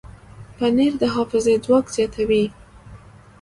پنېر 0.57 0.93
د 1.01 1.03
حافظې 1.15 1.55
ځواک 1.65 1.85
زیاتوي. 1.95 2.45